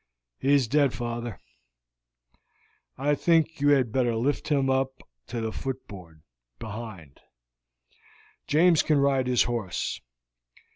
"He 0.39 0.55
is 0.55 0.67
dead, 0.67 0.93
father." 0.95 1.39
"I 2.97 3.13
think 3.13 3.61
you 3.61 3.69
had 3.69 3.91
better 3.91 4.15
lift 4.15 4.47
him 4.47 4.67
up 4.67 5.03
on 5.31 5.43
the 5.43 5.51
foot 5.51 5.87
board 5.87 6.23
behind; 6.57 7.19
James 8.47 8.81
can 8.81 8.97
ride 8.97 9.27
his 9.27 9.43
horse. 9.43 10.01